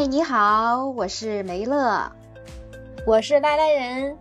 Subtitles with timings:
[0.00, 2.10] 嗨，你好，我是梅乐，
[3.06, 4.16] 我是赖赖人。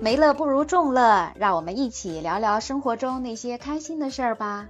[0.00, 4.68] 梅乐不如众乐，让我们一起聊聊生活中那些开心的事儿吧。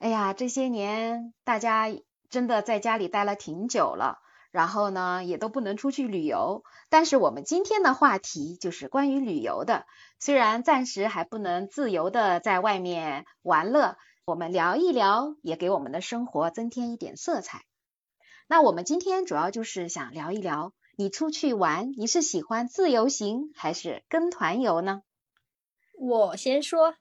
[0.00, 1.86] 哎呀，这些年大家
[2.28, 4.18] 真的在家里待了挺久了，
[4.50, 6.64] 然后呢也都不能出去旅游。
[6.88, 9.86] 但是我们今天的话题就是关于旅游的，
[10.18, 13.96] 虽然暂时还不能自由的在外面玩乐，
[14.28, 17.64] 我们聊一聊，也给我们的生活增添一点色彩。
[18.46, 20.74] 那我们今天主要就是想聊一聊。
[20.98, 25.00] 你出去玩，你是喜欢自由行还是跟团游呢？
[25.98, 26.94] 我先说。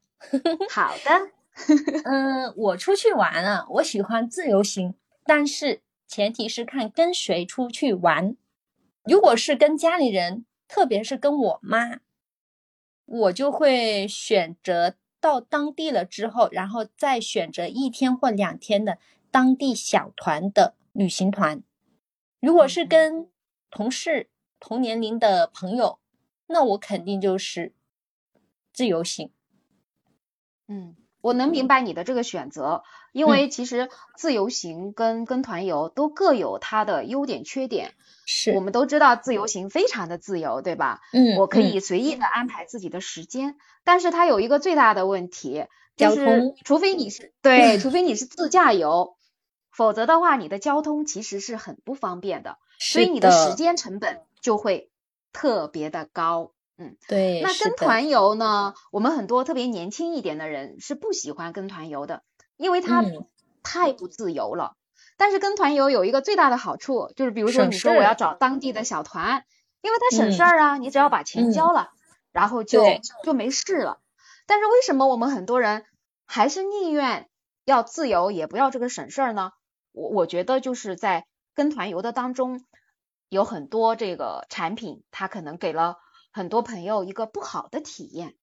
[0.70, 1.32] 好的。
[2.06, 8.38] 嗯，我出去玩啊，我喜欢自由行，但是前提是看跟谁出去玩。
[9.04, 12.00] 如果是跟家里人，特别是跟我妈，
[13.04, 14.96] 我就会选择
[15.28, 18.98] 到当地了之后，然后再选择一天或两天的
[19.30, 21.62] 当地小团的旅行团。
[22.40, 23.30] 如果是跟
[23.70, 26.00] 同事、同年龄的朋友，
[26.48, 27.74] 那我肯定就是
[28.72, 29.32] 自由行。
[30.70, 37.96] 嗯，我能明白你的这个选择，因为其实自由行跟跟团游都各有它的优点缺点。
[38.30, 41.00] 是我们都知道自由行非常的自由，对吧？
[41.14, 49.16] 嗯，我可以随意的安排自己的时间，但是它有一个最大的问题，就是除非你是 对，除非你是自驾游，
[49.72, 52.58] 否则的话，你的交通其实是很不方便的。
[52.78, 54.92] 所以你的时间成本就会
[55.32, 57.42] 特别的高，嗯，对。
[57.42, 58.74] 那跟团游呢？
[58.92, 62.24] 我们很多特别年轻一点的人是不喜欢跟团游的，
[62.58, 63.04] 因为他
[63.64, 64.76] 太不自由了。
[65.18, 69.44] 但是跟团游有一个最大的好处，就是比如说你说我要找当地的小团，
[69.82, 71.92] 因为它省事儿啊，你只要把钱交了，
[72.32, 72.84] 然后就
[73.24, 74.00] 就没事了。
[74.46, 75.84] 但是为什么我们很多人
[76.26, 77.28] 还是宁愿
[77.66, 79.52] 要自由，也不要这个省事儿呢？
[79.92, 81.26] 我我觉得就是在。
[81.58, 82.64] 跟团游的当中
[83.30, 85.98] 有很多这个产品，它可能给了
[86.32, 88.36] 很多朋友一个不好的体验，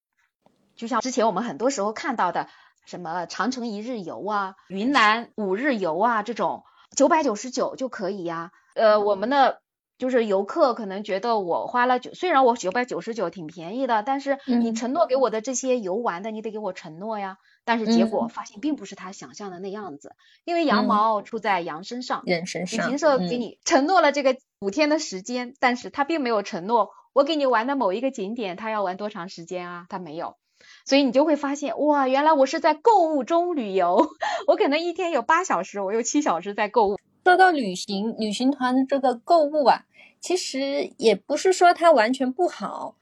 [0.75, 2.49] 就像之前我们很多时候看到的
[2.85, 6.65] 什么长城一日游啊、云南五日游啊这种
[6.97, 8.53] 九百九十九就可以呀。
[8.75, 9.61] 呃，我们的
[9.99, 17.39] 就是游客可能觉得我花了九，虽然我九百九十九挺便宜的，但是你承诺给我的这些游玩的，你得给我承诺呀。
[17.65, 20.13] 但是结果发现并不是他想象的那样子，
[20.45, 22.87] 因为羊毛出在羊身上，人身上。
[22.87, 29.87] 旅行社给你承诺了这个五天的时间，但是他并没有承诺我给你玩的某一个景点，他要玩多长时间啊？
[29.89, 30.37] 他没有，
[30.85, 34.07] 所以你就会发现，哇，原来我是在购物中旅游，
[34.49, 36.99] 我可能一天有八小时，我有七小时在购物。
[37.25, 39.85] 说到旅行，旅行团这个购物啊，
[40.21, 42.97] 其实也不是说它完全不好，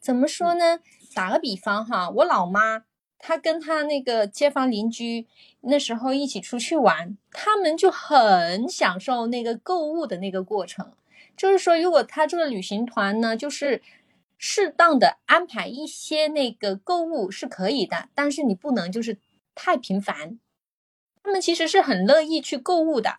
[0.00, 0.80] 怎么说呢？
[1.14, 2.84] 打个比方哈，我老妈。
[3.20, 5.26] 他跟他那个街坊邻居
[5.62, 10.92] 那时候一起出去玩，他们就很享受那个购物的那个过程。
[11.36, 13.82] 就是说，如果他这个旅行团呢，就是
[14.38, 19.18] 适当的安排一些那个购物是可以的，但是你不能就是
[19.54, 20.38] 太频繁。
[21.22, 23.18] 他们其实是很乐意去购物的。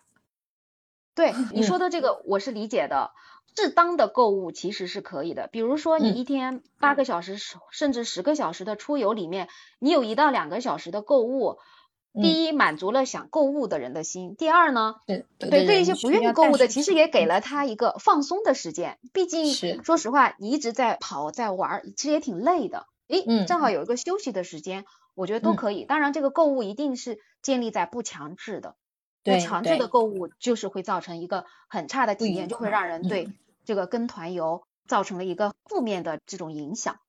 [1.13, 3.11] 对你说的这个，我是理解的。
[3.55, 7.37] 适当的购物其实是可以的，比如说你一天八个小时
[7.71, 9.49] 甚至十个小时的出游里面，
[9.79, 11.59] 你有一到两个小时的购物，
[12.13, 18.97] 第一满足了想购物的人的心，第二呢，对对对一些不愿意购物的，其实也给了他一个放松的时间。
[19.13, 19.53] 毕竟
[19.83, 22.87] 说实话，你一直在跑在玩，其实也挺累的。
[23.07, 25.85] 诶，正好有一个休息的时间，我觉得都可以。
[25.85, 28.75] 当然，这个购物一定是建立在不强制的。
[29.23, 33.29] 对，强制的购物就是会造成一个很差的体验，就会让人对
[33.65, 36.99] 这个跟团游造成了一个负面的这种影响。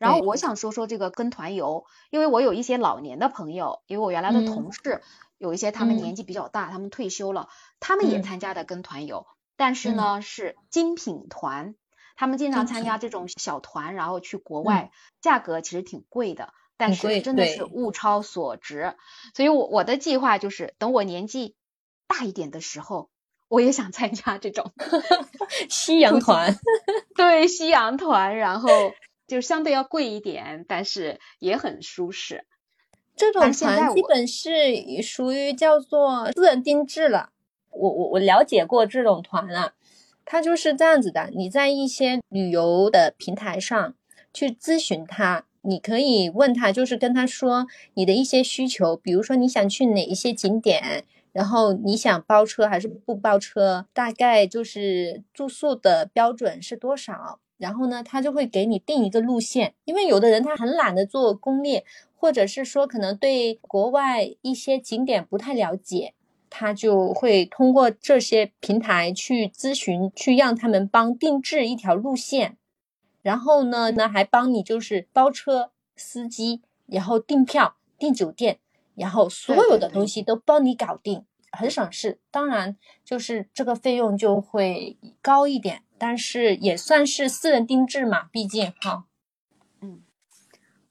[0.00, 5.02] 然后我想说说这个跟团游，因为我有一些老年的朋友，因为我原来的同事
[5.36, 11.74] 有一些他们年纪比较大，他们退休了，他们也参加的跟团游，但是呢是精品团，
[12.16, 14.90] 他们经常参加这种小团，然后去国外，
[15.20, 16.54] 价格其实挺贵的。
[16.78, 18.96] 但是真的是物超所值，
[19.34, 21.54] 所以我我的计划就是等我年纪
[22.06, 23.10] 大一点的时候，
[23.48, 24.72] 我也想参加这种
[25.68, 26.56] 夕阳团，
[27.14, 28.70] 对夕阳团，然后
[29.30, 32.44] 就相对要贵一点，但是也很舒适。
[33.16, 37.30] 这种团基本是属于叫做私人定制了。
[37.70, 39.74] 我我我了解过这种团了，
[40.24, 43.94] 它就是这样子的，你在一些旅游的平台上
[44.34, 45.44] 去咨询他。
[45.62, 59.74] 你可以问他，就是跟他说你的一些需求，比如说你想去哪一些景点，然后你想包车还是不包车，大概就是住宿的标准是多少，然后呢，他就会给你定一个路线。
[59.84, 61.84] 因为有的人他很懒得做攻略，
[62.16, 66.14] 或者是说可能对国外一些景点不太了解，
[66.48, 72.56] 他就会通过这些平台去咨询，去让他们帮定制一条路线，
[73.20, 78.58] 然后呢，呢还帮你就是包车、司机，然后订票、订酒店，
[78.94, 82.18] 然后所有的东西都帮你搞定，很省事。
[82.30, 89.04] 当然，就是这个费用就会高一点，但是也算是私人定制嘛，毕竟哈。
[89.80, 90.02] 嗯，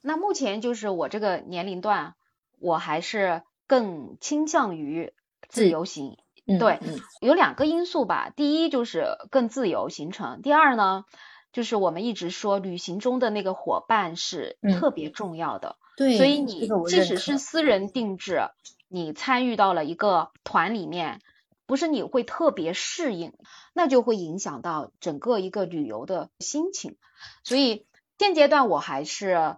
[0.01, 2.15] 那目前就是我这个年龄段，
[2.59, 5.11] 我还是更倾向于。
[5.47, 6.15] 自由行，
[6.59, 6.79] 对，
[7.21, 8.29] 有两个因素吧。
[8.29, 11.05] 第一就是更自由行程，第二呢，
[11.51, 15.77] 就是我们一直说旅行中的那个伙伴是特别重要的。
[15.97, 18.41] 对，所以你即使是私人定制，
[18.87, 21.19] 你参与到了一个团里面，
[21.69, 23.31] 不是你会特别适应，
[23.73, 26.97] 那就会影响到整个一个旅游的心情。
[27.43, 27.85] 所以
[28.17, 29.55] 现阶段我还是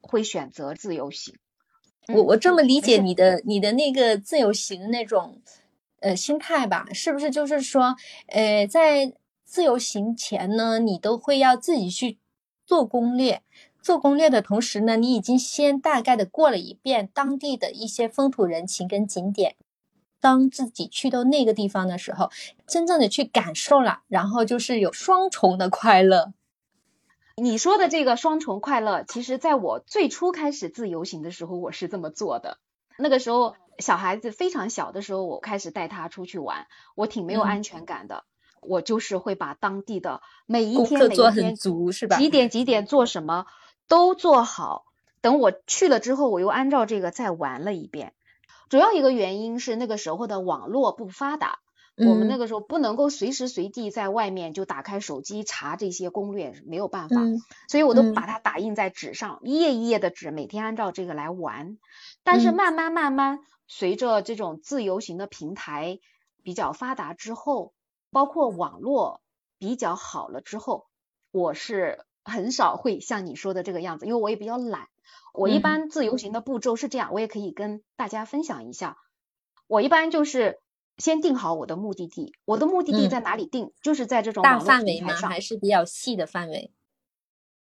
[0.00, 1.36] 会选择自由行。
[2.08, 5.42] 我我这么理解你的你的那个自由行的那种
[6.00, 7.96] 呃心态吧，是不是就是说，
[8.28, 9.12] 呃，在
[9.44, 12.18] 自由行前呢，你都会要自己去
[12.64, 13.42] 做攻略，
[13.82, 19.54] 做攻略的同时呢，你已经先大概的过了一遍当地的一些风土人情跟景点，
[20.20, 22.30] 当自己去到那个地方的时候，
[22.66, 26.32] 真正的去感受了，然后就是有双重的快乐。
[27.36, 32.58] 你说的这个双重快乐，其实在我最初开始自由行的时候，我是这么做的。
[32.96, 38.24] 那个时候小孩子非常小的时候，我开始带他出去玩，我挺没有安全感的。
[38.62, 43.46] 我就是会把当地的每一天每一天几点几点做什么
[43.86, 44.86] 都做好。
[45.20, 48.14] 等我去了之后，我又按照这个再玩了一遍。
[48.68, 51.58] 主要一个原因是那个时候的网络不发达。
[51.98, 57.16] 我们那个时候不能够随时随地在外面就打开手机查这些攻略，没有办法，
[57.70, 61.78] 所以我都把它打印在纸上，一页一页的纸，每天按照这个来玩。
[62.22, 65.98] 但是慢慢慢慢，随着这种自由行的平台
[66.42, 67.72] 比较发达之后，
[68.10, 69.22] 包括网络
[69.56, 70.84] 比较好了之后，
[71.32, 74.88] 我是很少会像你说的这个样子，因为我也比较懒。
[75.32, 78.98] 我一般自由行的步骤是这样，我也可以跟大家分享一下。
[79.66, 80.60] 我一般就是。
[80.98, 83.74] 先定好我的目的地，我的目的地在哪里定？
[83.82, 85.12] 就是在这种大范围吗？
[85.12, 86.72] 还是比较细的范围？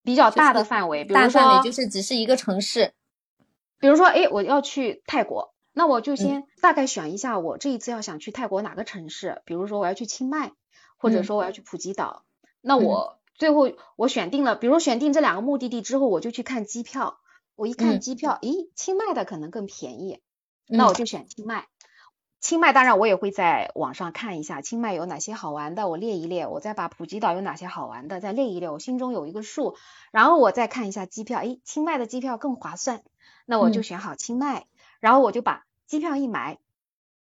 [0.03, 2.93] 比较大的范围，大范围就是只是一个城市。
[3.79, 9.41] 比如说，哎，我要去泰国，那我就先大概选一下，我这一次要想去泰国哪个城市？
[9.45, 10.51] 比如说我要去清迈，
[10.95, 12.25] 或者说我要去普吉岛。
[12.61, 17.17] 那我最后我选定了，比如选定这两个目的地之后，我就去看机票。
[17.55, 20.19] 我一看机票，咦，清迈的可能更便宜，
[20.67, 21.67] 那我就选清迈。
[22.41, 29.75] 清迈当然我也会在网上看一下，清迈有哪些好玩的，我列一列，我再把普吉岛有哪些好玩的再列一列，我心中有一个数，
[30.11, 33.01] 然后我再看一下机票，诶，清迈的机票更划算，
[33.47, 34.67] 那我就选好清迈，
[34.99, 36.59] 然后我就把机票一买，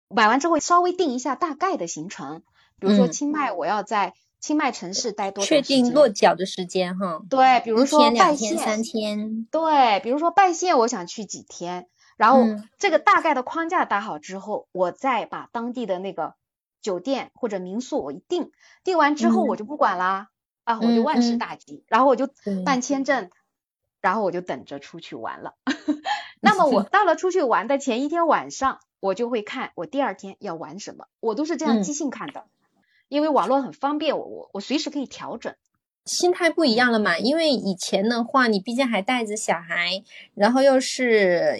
[0.08, 2.44] 买完之后稍微定一下大概的行程，
[2.78, 11.88] 比如说清迈我要在清迈城市待多确定落脚的时间哈，对，比如说拜县三天，对，比如说拜县我想去几天。
[12.16, 12.44] 然后
[12.78, 16.34] 这个大概的框架搭好之后，我再把当地的那个
[16.82, 18.50] 酒店或者民宿我一定，
[18.84, 20.28] 定完之后我就不管啦，
[20.64, 22.28] 啊，我就万事大吉，然后我就
[22.66, 22.82] 办。
[22.82, 23.30] 签证，
[24.02, 25.54] 然后我就等着出去玩了。
[26.40, 32.44] 那么我 到了出去玩的前一天晚上，我就会看我第二天要玩什么，我都是这样即兴看的，
[33.10, 35.54] 因为网络很方便，我我我随时可以调整。
[36.06, 40.02] 心态不一样了嘛，因为以前的话，你毕竟还带着小孩，
[40.34, 41.58] 然后又是。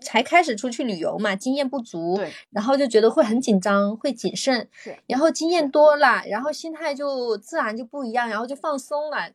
[0.00, 2.20] 才开始出去旅游嘛，经验不足，
[2.50, 9.32] 然后就觉得会很紧张，会谨慎，是，然后经验多了，然后心态就自然就不一样，然后就放松了。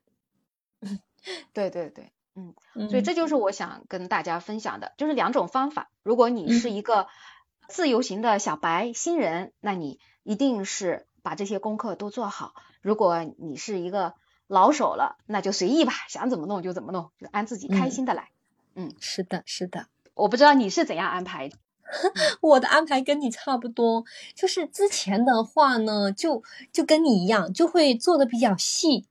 [1.51, 2.55] 对对对，嗯，
[2.89, 5.91] 所以这就是我想跟大家分享的，就是两种方法。
[6.01, 7.07] 如果你是一个
[7.67, 14.13] 自由行的小白新人，那你一定是把这些功课都做好；如果你是一个
[14.45, 18.29] 老手了，那就随意吧，想怎么弄就怎么弄，就按自己开心的来。
[18.75, 19.87] 嗯，是的，是的。
[20.13, 21.57] 我不知道你是怎样安排的，
[22.41, 24.03] 我的安排跟你差不多，
[24.35, 29.07] 就是之前的话呢，就就跟你一样，就会做的比较细，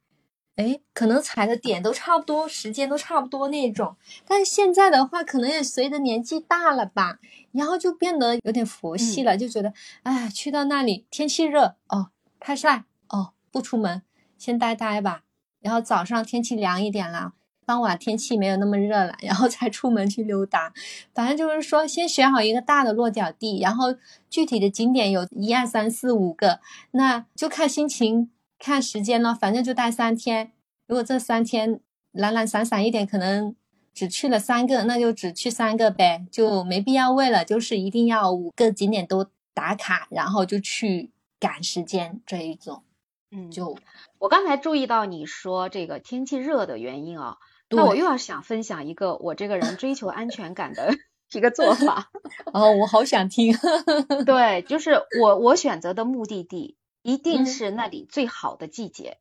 [0.57, 3.97] 哎，可能踩的点都差不多，时间都差不多那种。
[4.27, 7.19] 但是现在的话，可能也随着年纪大了吧，
[7.53, 14.03] 然后就变得有点佛系了，就觉得，哎，去到那里天气热哦，太晒哦，不出门，
[14.37, 15.23] 先待待吧。
[15.61, 17.33] 然后早上天气凉一点了。
[17.65, 20.73] 傍晚天气没有那么热了，然后才出门去溜达。
[21.15, 23.95] 反正就是说，先选好一个大的落脚地，然后
[24.29, 26.59] 具体的景点有一二三四五个，
[26.91, 28.31] 那就看心情、
[28.63, 29.37] 看时间呢。
[29.39, 30.53] 反正就待三天。
[30.87, 31.81] 如果这三天
[32.13, 33.57] 懒懒散散一点，可能
[33.93, 42.85] 只去了三个，那就只去三个呗，就没必要为了就是一定要五个景点都打卡，然后就去赶时间这一种。
[43.31, 43.77] 嗯，就
[44.19, 47.39] 我刚才注意到你说这个天气热的原因啊，
[47.71, 50.95] 那我又要想分享一个我这个人追求安全感的
[51.33, 52.11] 一个做法。
[52.53, 53.57] 哦，我好想听。
[54.27, 59.19] 对，就是我我选择的目的地一定是那里最好的季节。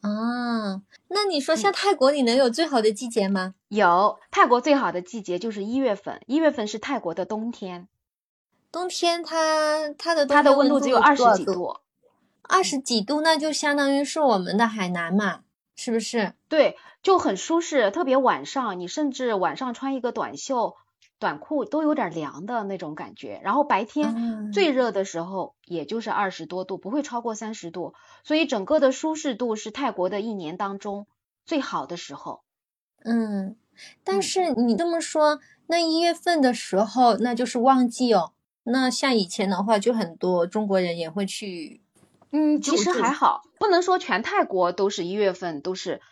[0.00, 3.54] 啊，那你说像泰国，你能有最好的季节吗？
[3.68, 7.88] 有，泰国最好的季节就是一月份，一月份是泰国的冬天。
[8.70, 11.78] 冬天它它的它的温度只有二十几度。
[12.42, 15.40] 二十几度，那就相当于是我们的海南嘛，
[15.74, 16.34] 是不是？
[16.48, 20.76] 对，就很舒适，特别晚上，你甚至晚上穿一个短袖、
[21.18, 23.40] 短裤都有点凉的那种感觉。
[23.42, 27.94] 然后白天最热的时候也就是二十多度，不会超过三十度，
[28.24, 31.06] 所以整个的舒适度是泰国的一年当中
[31.44, 32.42] 最好的时候。
[33.04, 33.56] 嗯，
[34.04, 38.32] 但是你这么说，那一月份的时候那就是旺季哦。
[38.64, 41.82] 那像以前的话，就很多中国人也会去。
[42.32, 46.02] 嗯，其实还好，不能说全泰国都是一月份都是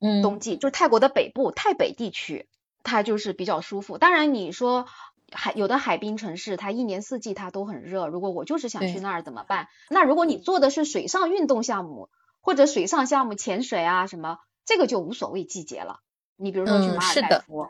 [0.00, 2.48] 嗯冬季，就是泰国的北部泰北地区，
[2.84, 3.98] 它就是比较舒服。
[3.98, 4.86] 当然你说
[5.32, 8.06] 海有的海滨城市，它一年四季它都很热。
[8.06, 9.66] 如果我就是想去那儿怎么办？
[9.90, 12.10] 那如果你做的是水上运动项目
[12.40, 15.98] 或者水上项目，潜水啊什么，这个就无所谓季节了。
[16.36, 17.68] 你比如说去马尔代夫，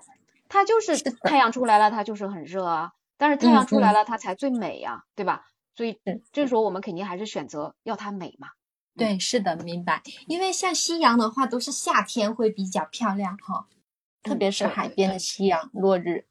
[0.48, 2.92] 它就是太阳出来了，它就是很热啊。
[3.16, 5.46] 但是太阳出来了，它才最美呀，对吧？
[5.76, 6.00] 所以
[6.32, 8.48] 这时候我们肯定还是选择要它美嘛。
[8.96, 10.02] 对，是的，明白。
[10.28, 13.66] 因为像夕阳的话，都是夏天会比较漂亮哈，
[14.24, 16.24] 特别是海边的夕阳落日。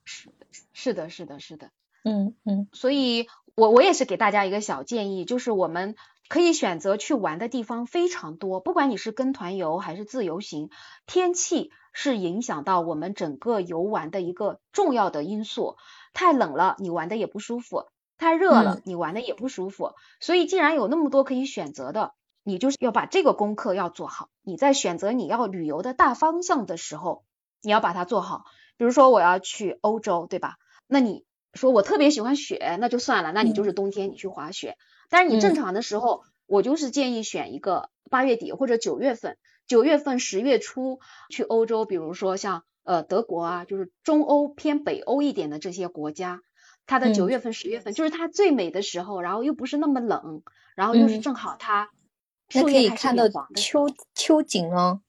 [0.74, 1.70] 是的，是的，是的。
[2.04, 2.68] 嗯嗯。
[2.74, 5.96] 所以我我也是给大家一个小建议，就是我们
[6.28, 10.70] 可以选择去玩的地方非常多，不管你是跟团游还是自由行，
[11.06, 15.78] 天气是影响到我们整个游玩的一个重要的因素。
[16.14, 17.86] 太冷了，你玩的也不舒服。
[18.18, 19.94] 太热了，你玩的也不舒服。
[20.20, 24.30] 所以，既然有那么多可以选择的，你就是要把这个功课要做好。
[24.44, 27.24] 你在选择你要旅游的大方向的时候，
[27.64, 28.44] 你要把它做好。
[28.78, 30.58] 比如说，我要去欧洲，对吧？
[30.86, 34.78] 那你说我特别喜欢雪，那就算了，那你就是冬天你去滑雪。
[35.10, 46.42] 但是你正常的时候，我就是建议选一个八月底或者九月份，九月份十月初去欧洲，比如说像呃德国啊，就是中欧偏北欧一点的这些国家。
[46.86, 50.44] 它的九月份、十月份就是它最美的时候，然后又不是那么冷，
[50.76, 51.90] 然后又是正好它
[52.50, 55.00] 树叶开始黄的秋秋景哦。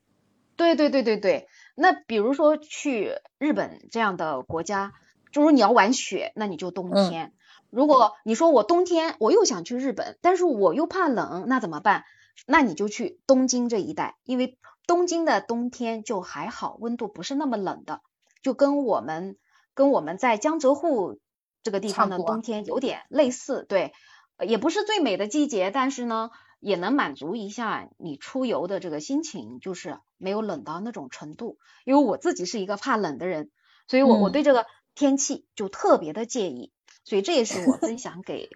[0.55, 4.93] 对对对对对，那比如说去日本这样的国家，
[5.33, 7.33] 就是你要玩雪，那你就冬天。
[7.71, 12.05] 如果你说我冬天我又想去日本，但是我又怕冷，那怎么办？
[12.47, 18.01] 那你就去东京这一带，因为东京的冬天就还好，温度不是那么冷的，
[18.43, 19.37] 就跟我们
[19.75, 21.19] 跟我们在江浙沪。
[21.63, 23.95] 这个地方的冬天有点类似，对，
[24.39, 26.31] 也不是最美的季节，但是呢，
[26.65, 31.59] 也能满足一下你出游的这个心情，就是没有冷到那种程度。
[31.85, 33.51] 因为我自己是一个怕冷的人，
[33.87, 36.73] 所以我我对这个天气就特别的介意，
[37.05, 38.49] 所以这也是我分 享给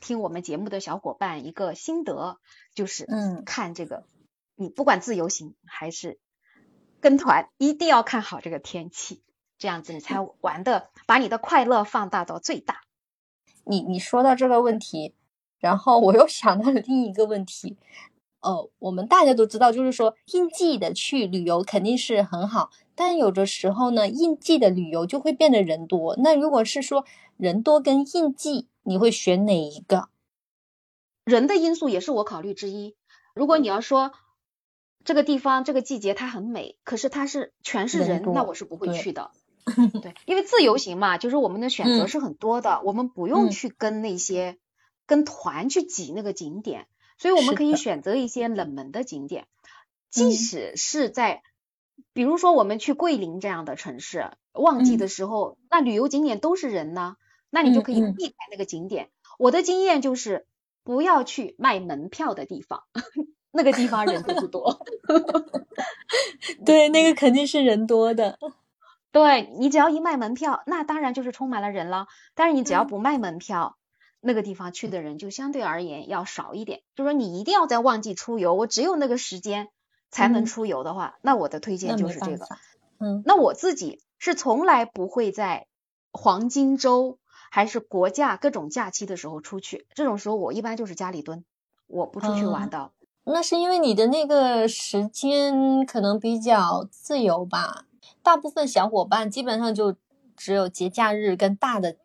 [0.00, 2.38] 听我们节目的小伙伴一个心得，
[2.74, 4.04] 就是嗯，看这个，
[4.56, 6.18] 你不管自由行还是
[7.00, 9.22] 跟团，一定要看好这个天气。
[9.58, 12.80] 这样子你才玩的，把你的快乐放大到最大。
[13.64, 15.14] 你你说到这个问题，
[15.62, 17.78] 然后我又想到了另一个问题。
[18.40, 26.14] 呃，我们大家都知道，就是说应季的去旅游肯定是很好，但有的时候呢，应季的旅游就会变得人多。
[26.18, 27.06] 那如果是说
[27.38, 30.08] 人多跟应季，你会选哪一个？
[31.24, 32.94] 人的因素也是我考虑之一。
[33.34, 34.12] 如果你要说。
[35.04, 39.32] 这个地方这个季节它很美，可是它是全是人，那我是不会去的。
[40.00, 44.58] 对，因为自由行嘛，就是我们的选择是很多的，我们不用去跟那些
[45.12, 46.86] 跟团去挤那个景点，
[47.18, 49.46] 所以我们可以选择一些冷门的景点。
[50.08, 51.42] 即使是在，
[52.14, 57.16] 比如说我们去桂林这样的城市，旺季的时候，那旅游景点都是人呢，
[57.50, 59.10] 那你就可以避开那个景点。
[59.38, 60.46] 我的经验就是
[60.82, 62.84] 不要去卖门票的地方。
[63.54, 64.82] 那个地方人都不多，
[66.64, 68.38] 对，那个肯定是人多的。
[69.12, 72.06] 对你只要一卖门票，那当然就是充满了人了。
[72.34, 73.76] 但是你只要不卖门票，
[74.22, 76.80] 那个地方去的人就相对而言要少一点。
[76.94, 79.68] 就说你一定要在旺季出游，我只有那个时间
[80.10, 82.46] 才能出游的话，那我的推荐就是这个。
[82.98, 85.66] 嗯，那我自己是从来不会在
[86.12, 87.18] 黄金周
[87.50, 91.44] 还是国假各种假期的时候出去，这种时候我一般就是家里蹲，
[91.88, 92.92] 我不出去玩的。
[93.24, 97.86] 那是因为你的那个时间可能比较自由吧？
[98.22, 99.96] 大部分小伙伴基本上就
[100.36, 101.96] 只有节假日跟大的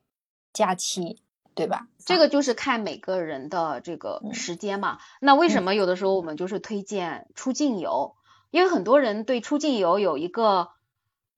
[0.54, 1.22] 假期，
[1.58, 1.88] 对吧？
[2.06, 5.00] 这个就是看每个人的这个时间嘛。
[5.20, 8.16] 那为什么有的时候我们就是推荐出境游？
[8.52, 10.70] 因为很多人对出境游有一个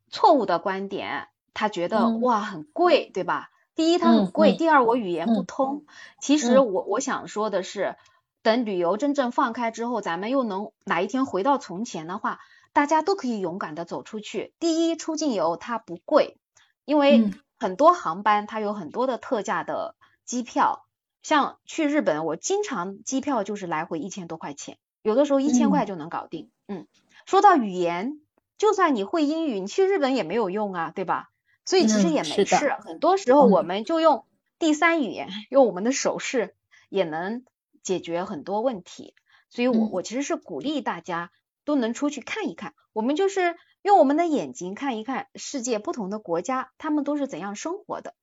[0.09, 3.49] 错误的观点，他觉得哇很贵，对吧？
[3.73, 5.85] 第一它很贵，第二我语言不通。
[6.21, 7.95] 其实我我想说的是，
[8.43, 12.39] 等旅游真正放开之后，咱们又能哪一天回到从前的话。
[12.71, 14.53] 大家都可以勇敢的走出去。
[14.59, 16.37] 第一，出境游它不贵，
[16.85, 19.95] 因为很多航班它有很多的特价的
[20.29, 20.85] 机票，
[21.23, 26.51] 像去日本，我经常机票就是来回一千多块钱，有的时候一千块就能搞定。
[26.67, 26.85] 嗯，
[27.25, 28.21] 说到语言，
[28.59, 31.31] 就算你会英语，你去日本也没有用啊，对吧？
[31.65, 34.27] 所以其实也没事，很多时候我们就用
[34.59, 36.53] 第三语言，用我们的手势
[36.89, 37.43] 也能
[37.81, 39.15] 解决很多问题。
[39.49, 41.31] 所以我我其实是鼓励大家。
[41.65, 48.15] 都能出去看一看，我们就是用我们的眼睛看一看世界不同的国家，他们都是怎样生活的。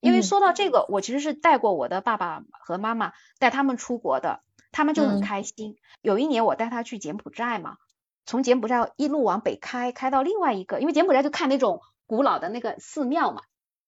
[0.00, 4.40] 因为说到这个，我其实是带过我的爸爸和妈妈带他们出国的，
[4.72, 5.76] 他们就很开心。
[6.02, 7.76] 有一年我带他去柬埔寨嘛，
[8.24, 13.42] 从柬埔寨一路往北开，开到另外一个，因为柬埔寨就看那种古老的那个寺庙嘛，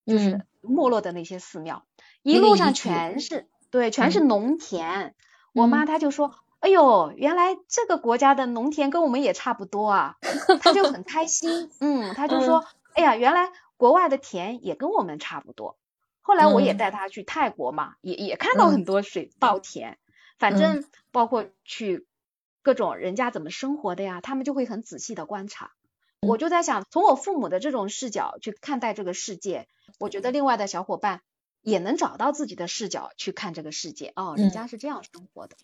[0.05, 1.85] 就是没落的那些寺庙，
[2.23, 5.15] 一路上全是对，全是农田。
[5.53, 6.35] 我妈她就说。
[6.61, 10.17] 哎呦，原来这个国家的农田跟我们也差不多啊，
[10.61, 15.77] 他就很开心，嗯，他就说，哎呀，原来国外的田也跟我们差不多。
[16.29, 19.97] 后来我也带他去泰国嘛，也也看到很多水稻田，
[20.37, 22.05] 反正包括去
[22.61, 25.71] 各种人家怎么生活的呀，他们就会很仔细的观察。
[26.21, 29.67] 我就在想，从我父母的这种视角去看待这个世界，
[29.97, 31.21] 我觉得另外的小伙伴
[31.63, 34.13] 也能找到自己的视角去看这个世界。
[34.15, 35.57] 哦，人家是这样生活的。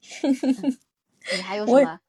[1.36, 2.00] 你还有什么？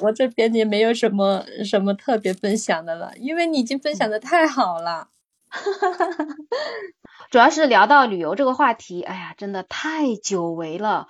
[0.00, 5.08] 我这边也没有什么什么特别分享的了，因为你已经分享的太好了。
[7.30, 11.08] 主要是聊到旅游这个话题，哎呀，真的太久违了。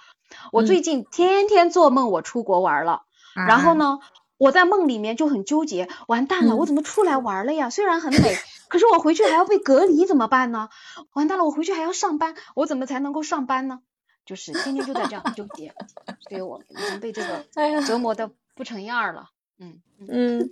[0.53, 3.03] 我最近天天做梦我出国玩了，
[3.47, 4.01] 然后呢，
[4.37, 7.71] 我在梦里面就很纠结，完蛋了，我怎么出来玩了呀？
[7.71, 8.37] 虽然很美，
[8.69, 10.69] 可是我回去还要被隔离，怎么办呢？
[11.13, 13.81] 完蛋了，我回去还要上班，我怎么才能够上班呢？
[14.27, 15.73] 就是天天就在这样纠结，
[16.29, 17.47] 所以我已经被这个
[17.87, 19.31] 折磨的不成样了。
[19.59, 20.51] 嗯嗯，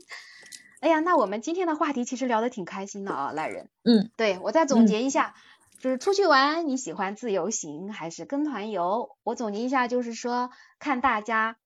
[0.80, 3.68] 哎呀，那我们今天的话题其实聊的挺开心的啊，赖人。
[3.84, 5.34] 嗯，对我再总结一下，
[5.78, 9.16] 就是出去玩，你喜欢自由行还是跟团游？
[9.22, 11.56] 我总结一下，就是说看大家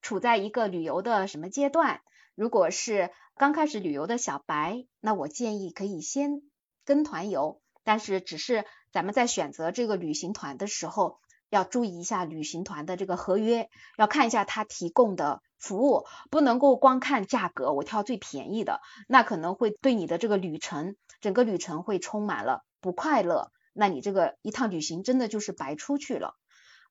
[0.00, 2.00] 处在一个旅游的什么阶段。
[2.34, 6.42] 如果是刚开始旅游的小白，那我建议可以先
[6.84, 11.18] 跟团游，但是只是咱们在选择这个旅行团的时候。
[11.48, 26.34] 要注意一下旅行团的这个合约，要看一下他提供的服务，不能够光看价格，我挑最便宜的，那可能会对你的这个旅程，整个旅程会充满了不快乐，那你这个一趟旅行真的就是白出去了。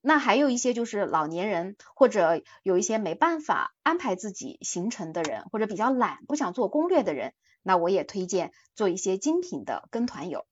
[0.02, 10.46] 那还有一些就是老年人或者有一些没办法安排自己行程的人，或者比较懒不想做攻略的人，那我也推荐做一些精品的跟团游。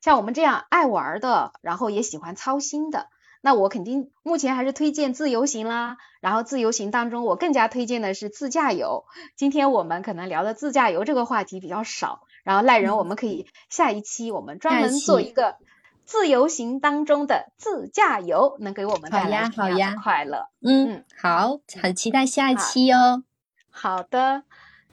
[0.00, 3.08] 像我们这样爱玩的，然后也喜欢操心的，
[3.42, 5.98] 那我肯定目前还是推荐自由行啦。
[6.20, 9.04] 然后自由行当中，我更加推荐的是自驾游。
[9.36, 15.56] 今天我们可能聊的自驾游这个话题比较少，然后赖人我们可以下一期我们专门做一个
[16.04, 20.48] 自由行当中的自驾游，能给我们带来好呀快乐。
[20.62, 23.22] 嗯，好，很期待下一期哦。
[23.70, 24.42] 好的，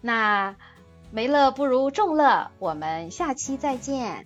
[0.01, 0.55] 那
[1.11, 4.23] 没乐不如众乐，我们下期再见。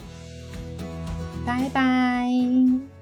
[1.46, 2.99] 拜拜。